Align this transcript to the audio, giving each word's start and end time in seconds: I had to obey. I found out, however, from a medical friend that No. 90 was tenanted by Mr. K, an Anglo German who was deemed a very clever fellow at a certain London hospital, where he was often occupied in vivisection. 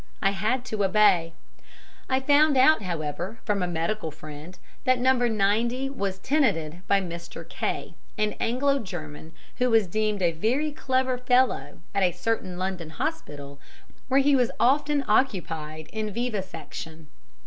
I 0.19 0.31
had 0.31 0.65
to 0.65 0.83
obey. 0.83 1.33
I 2.09 2.19
found 2.21 2.57
out, 2.57 2.81
however, 2.81 3.37
from 3.45 3.61
a 3.61 3.67
medical 3.67 4.09
friend 4.09 4.57
that 4.83 4.97
No. 4.97 5.13
90 5.13 5.91
was 5.91 6.17
tenanted 6.17 6.81
by 6.87 6.99
Mr. 6.99 7.47
K, 7.47 7.93
an 8.17 8.33
Anglo 8.39 8.79
German 8.79 9.31
who 9.57 9.69
was 9.69 9.85
deemed 9.85 10.23
a 10.23 10.31
very 10.31 10.71
clever 10.71 11.19
fellow 11.19 11.81
at 11.93 12.01
a 12.01 12.13
certain 12.13 12.57
London 12.57 12.89
hospital, 12.89 13.59
where 14.07 14.21
he 14.21 14.35
was 14.35 14.49
often 14.59 15.05
occupied 15.07 15.87
in 15.93 16.11
vivisection. 16.11 17.05